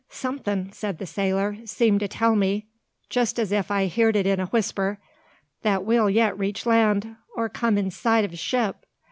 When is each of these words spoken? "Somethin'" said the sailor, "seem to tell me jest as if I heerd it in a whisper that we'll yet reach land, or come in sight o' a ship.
"Somethin'" 0.09 0.71
said 0.71 0.97
the 0.97 1.05
sailor, 1.05 1.57
"seem 1.65 1.99
to 1.99 2.07
tell 2.07 2.35
me 2.35 2.65
jest 3.07 3.37
as 3.37 3.51
if 3.51 3.69
I 3.69 3.85
heerd 3.85 4.15
it 4.15 4.25
in 4.25 4.39
a 4.39 4.47
whisper 4.47 4.97
that 5.61 5.85
we'll 5.85 6.09
yet 6.09 6.35
reach 6.39 6.65
land, 6.65 7.17
or 7.35 7.49
come 7.49 7.77
in 7.77 7.91
sight 7.91 8.25
o' 8.27 8.33
a 8.33 8.35
ship. 8.35 8.83